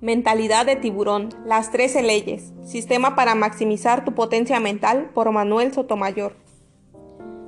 Mentalidad 0.00 0.64
de 0.64 0.76
tiburón, 0.76 1.30
las 1.44 1.72
13 1.72 2.04
leyes, 2.04 2.52
sistema 2.62 3.16
para 3.16 3.34
maximizar 3.34 4.04
tu 4.04 4.14
potencia 4.14 4.60
mental 4.60 5.10
por 5.12 5.32
Manuel 5.32 5.74
Sotomayor. 5.74 6.36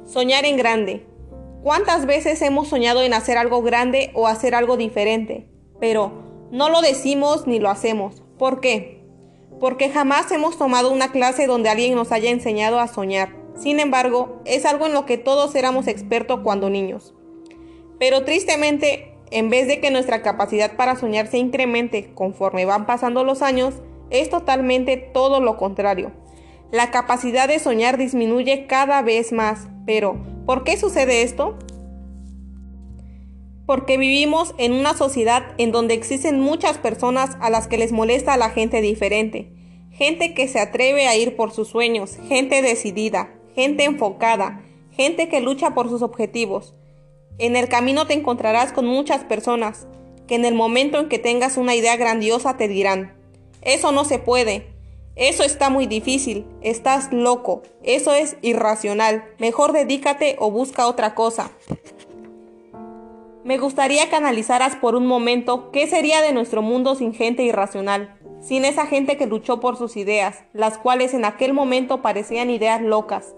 Soñar 0.04 0.44
en 0.44 0.56
grande. 0.56 1.06
¿Cuántas 1.62 2.06
veces 2.06 2.42
hemos 2.42 2.66
soñado 2.66 3.02
en 3.02 3.14
hacer 3.14 3.38
algo 3.38 3.63
grande 3.63 4.10
o 4.14 4.26
hacer 4.26 4.56
algo 4.56 4.76
diferente? 4.76 5.46
Pero 5.78 6.10
no 6.50 6.71
lo 6.71 6.81
decimos 6.81 7.46
ni 7.46 7.60
lo 7.60 7.71
hacemos. 7.71 8.24
¿Por 8.36 8.60
qué? 8.60 9.04
Porque 9.60 9.88
jamás 9.88 10.32
hemos 10.32 10.58
tomado 10.58 10.90
una 10.90 11.12
clase 11.12 11.46
donde 11.46 11.69
alguien 11.69 11.94
nos 11.94 12.10
haya 12.10 12.30
enseñado 12.30 12.80
a 12.80 12.88
soñar. 12.88 13.32
Sin 13.54 13.78
embargo, 13.78 14.40
es 14.44 14.64
algo 14.64 14.87
en 14.87 14.94
lo 14.94 15.06
que 15.06 15.19
todos 15.19 15.54
éramos 15.54 15.87
expertos 15.87 16.41
cuando 16.42 16.69
niños. 16.69 17.14
Pero 18.01 18.24
tristemente 18.24 19.09
en 19.30 19.48
vez 19.48 19.68
de 19.68 19.80
que 19.80 19.91
nuestra 19.91 20.23
capacidad 20.23 20.77
para 20.77 20.96
soñar 20.96 21.28
se 21.28 21.38
incremente 21.38 22.12
conforme 22.14 22.64
van 22.64 22.86
pasando 22.86 23.24
los 23.24 23.42
años, 23.42 23.74
es 24.10 24.28
totalmente 24.28 24.96
todo 24.96 25.41
lo 25.41 25.56
contrario. 25.56 26.12
La 26.73 26.91
capacidad 26.91 27.48
de 27.48 27.59
soñar 27.59 27.98
disminuye 27.98 28.66
cada 28.66 29.02
vez 29.02 29.32
más. 29.32 29.68
Pero, 29.87 30.16
¿por 30.46 30.62
qué 30.62 30.77
sucede 30.77 31.23
esto? 31.23 31.59
Porque 33.66 33.96
vivimos 33.96 34.54
en 34.59 34.73
una 34.73 34.95
sociedad 34.95 35.54
en 35.59 35.73
donde 35.73 35.95
existen 35.95 36.40
muchas 36.40 36.78
personas 36.78 37.37
a 37.40 37.51
las 37.51 37.66
que 37.66 37.78
les 37.78 37.92
molesta 37.92 38.34
a 38.34 38.37
la 38.37 38.51
gente 38.51 38.80
diferente. 38.80 39.52
Gente 39.90 40.34
que 40.34 40.48
se 40.48 40.60
atreve 40.60 41.09
a 41.09 41.16
ir 41.16 41.37
por 41.37 41.52
sus 41.52 41.68
sueños, 41.68 42.16
gente 42.28 42.62
decidida, 42.62 43.34
gente 43.54 43.84
enfocada, 43.84 44.62
gente 44.92 45.28
que 45.28 45.40
lucha 45.40 45.74
por 45.74 45.88
sus 45.88 46.02
objetivos. 46.02 46.74
En 47.40 47.56
el 47.56 47.70
camino 47.70 48.06
te 48.06 48.12
encontrarás 48.12 48.70
con 48.70 48.84
muchas 48.84 49.24
personas 49.24 49.86
que 50.28 50.34
en 50.34 50.44
el 50.44 50.54
momento 50.54 50.98
en 50.98 51.08
que 51.08 51.18
tengas 51.18 51.56
una 51.56 51.74
idea 51.74 51.96
grandiosa 51.96 52.59
te 52.59 52.68
dirán, 52.68 53.15
eso 53.62 53.92
no 53.92 54.04
se 54.04 54.18
puede, 54.18 54.66
eso 55.16 55.42
está 55.42 55.70
muy 55.70 55.87
difícil, 55.87 56.45
estás 56.60 57.10
loco, 57.15 57.62
eso 57.82 58.12
es 58.12 58.37
irracional, 58.42 59.24
mejor 59.38 59.73
dedícate 59.73 60.37
o 60.38 60.50
busca 60.50 60.87
otra 60.87 61.15
cosa. 61.15 61.50
Me 63.43 63.56
gustaría 63.56 64.11
que 64.11 64.17
analizaras 64.17 64.77
por 64.77 64.95
un 64.95 65.06
momento 65.06 65.70
qué 65.70 65.87
sería 65.87 66.20
de 66.20 66.34
nuestro 66.34 66.61
mundo 66.61 66.95
sin 66.95 67.15
gente 67.15 67.43
irracional, 67.43 68.19
sin 68.43 68.67
esa 68.67 68.84
gente 68.84 69.17
que 69.17 69.27
luchó 69.27 69.61
por 69.61 69.78
sus 69.78 69.97
ideas, 69.97 70.45
las 70.53 70.77
cuales 70.77 71.15
en 71.15 71.25
aquel 71.25 71.55
momento 71.55 72.03
parecían 72.03 72.50
ideas 72.50 72.83
locas, 72.83 73.34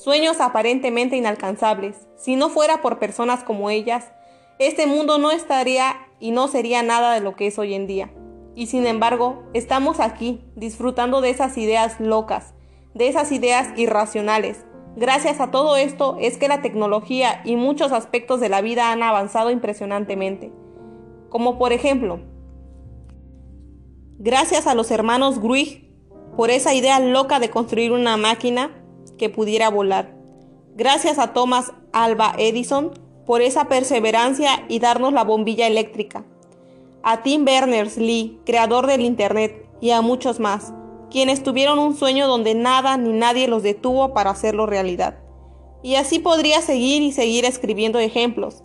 sueños 0.00 0.40
aparentemente 0.40 1.16
inalcanzables. 1.16 2.08
Si 2.16 2.34
no 2.34 2.48
fuera 2.48 2.80
por 2.80 2.98
personas 2.98 3.44
como 3.44 3.68
ellas, 3.68 4.10
este 4.58 4.86
mundo 4.86 5.18
no 5.18 5.30
estaría 5.30 5.94
y 6.18 6.30
no 6.30 6.48
sería 6.48 6.82
nada 6.82 7.12
de 7.12 7.20
lo 7.20 7.36
que 7.36 7.46
es 7.46 7.58
hoy 7.58 7.74
en 7.74 7.86
día. 7.86 8.10
Y 8.54 8.66
sin 8.66 8.86
embargo, 8.86 9.42
estamos 9.52 10.00
aquí 10.00 10.42
disfrutando 10.56 11.20
de 11.20 11.28
esas 11.28 11.58
ideas 11.58 12.00
locas, 12.00 12.54
de 12.94 13.08
esas 13.08 13.30
ideas 13.30 13.68
irracionales. 13.76 14.64
Gracias 14.96 15.38
a 15.38 15.50
todo 15.50 15.76
esto 15.76 16.16
es 16.18 16.38
que 16.38 16.48
la 16.48 16.62
tecnología 16.62 17.42
y 17.44 17.56
muchos 17.56 17.92
aspectos 17.92 18.40
de 18.40 18.48
la 18.48 18.62
vida 18.62 18.92
han 18.92 19.02
avanzado 19.02 19.50
impresionantemente. 19.50 20.50
Como 21.28 21.58
por 21.58 21.74
ejemplo, 21.74 22.20
gracias 24.18 24.66
a 24.66 24.74
los 24.74 24.90
hermanos 24.90 25.40
Gruig 25.40 25.90
por 26.36 26.48
esa 26.50 26.72
idea 26.72 27.00
loca 27.00 27.38
de 27.38 27.50
construir 27.50 27.92
una 27.92 28.16
máquina 28.16 28.79
que 29.20 29.28
pudiera 29.28 29.68
volar. 29.68 30.16
Gracias 30.74 31.18
a 31.18 31.34
Thomas 31.34 31.74
Alba 31.92 32.32
Edison 32.38 32.92
por 33.26 33.42
esa 33.42 33.66
perseverancia 33.66 34.64
y 34.66 34.78
darnos 34.78 35.12
la 35.12 35.24
bombilla 35.24 35.66
eléctrica. 35.66 36.24
A 37.02 37.22
Tim 37.22 37.44
Berners-Lee, 37.44 38.40
creador 38.46 38.86
del 38.86 39.02
Internet, 39.02 39.68
y 39.82 39.90
a 39.90 40.00
muchos 40.00 40.40
más, 40.40 40.72
quienes 41.10 41.42
tuvieron 41.42 41.78
un 41.78 41.94
sueño 41.94 42.26
donde 42.28 42.54
nada 42.54 42.96
ni 42.96 43.12
nadie 43.12 43.46
los 43.46 43.62
detuvo 43.62 44.14
para 44.14 44.30
hacerlo 44.30 44.64
realidad. 44.64 45.18
Y 45.82 45.96
así 45.96 46.18
podría 46.18 46.62
seguir 46.62 47.02
y 47.02 47.12
seguir 47.12 47.44
escribiendo 47.44 47.98
ejemplos 47.98 48.62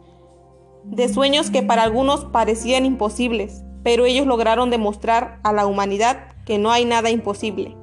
de 0.85 1.09
sueños 1.09 1.49
que 1.49 1.63
para 1.63 1.83
algunos 1.83 2.23
parecían 2.23 2.85
imposibles, 2.85 3.63
pero 3.83 4.05
ellos 4.05 4.25
lograron 4.25 4.69
demostrar 4.69 5.39
a 5.44 5.51
la 5.51 5.65
humanidad 5.65 6.27
que 6.45 6.59
no 6.59 6.71
hay 6.71 6.85
nada 6.85 7.09
imposible. 7.09 7.75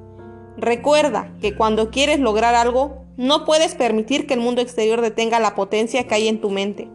Recuerda 0.57 1.31
que 1.41 1.55
cuando 1.55 1.89
quieres 1.89 2.19
lograr 2.19 2.55
algo, 2.55 3.05
no 3.17 3.45
puedes 3.45 3.75
permitir 3.75 4.27
que 4.27 4.33
el 4.33 4.39
mundo 4.39 4.61
exterior 4.61 5.01
detenga 5.01 5.39
la 5.39 5.55
potencia 5.55 6.07
que 6.07 6.15
hay 6.15 6.27
en 6.27 6.41
tu 6.41 6.49
mente. 6.49 6.89